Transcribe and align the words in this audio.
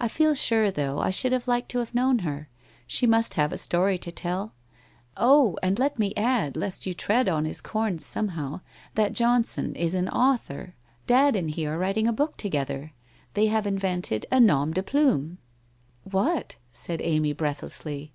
I 0.00 0.08
feel 0.08 0.34
sure, 0.34 0.70
though, 0.70 0.98
I 0.98 1.10
should 1.10 1.32
have 1.32 1.46
liked 1.46 1.68
to 1.72 1.78
have 1.80 1.94
known 1.94 2.20
her; 2.20 2.48
she 2.86 3.06
must 3.06 3.34
have 3.34 3.52
a 3.52 3.58
story 3.58 3.98
to 3.98 4.10
tell? 4.10 4.54
Oh! 5.14 5.58
and 5.62 5.78
let 5.78 5.98
me 5.98 6.14
add, 6.16 6.56
lest 6.56 6.86
you 6.86 6.94
tread 6.94 7.28
on 7.28 7.44
his 7.44 7.60
corns 7.60 8.02
somehow, 8.02 8.62
that 8.94 9.12
Johnson 9.12 9.74
is 9.76 9.92
an 9.92 10.08
author. 10.08 10.74
Dad 11.06 11.36
and 11.36 11.50
he 11.50 11.66
arc 11.66 11.80
writing 11.82 12.08
a 12.08 12.14
book 12.14 12.38
together. 12.38 12.94
They 13.34 13.48
have 13.48 13.66
invented 13.66 14.24
a 14.32 14.40
nom 14.40 14.72
de 14.72 14.82
plume/ 14.82 15.36
'What?' 16.02 16.56
said 16.72 17.02
Amy 17.04 17.34
breathlessly. 17.34 18.14